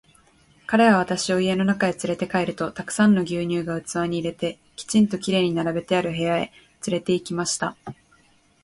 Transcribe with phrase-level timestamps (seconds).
[0.65, 7.75] 彼は私を家の中へつれて帰ると、たくさんの牛乳が器に入れて、きちんと綺麗に並べてある部屋へつれて行きました。